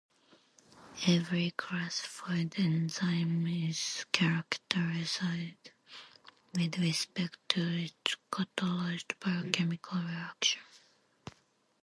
[1.05, 5.19] Every classified enzyme is characterized
[6.55, 10.61] with respect to its catalyzed biochemical reaction.